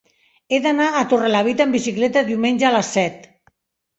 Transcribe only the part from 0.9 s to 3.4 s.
a Torrelavit amb bicicleta diumenge a les set.